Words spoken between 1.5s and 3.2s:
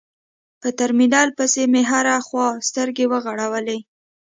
مې هره خوا سترګې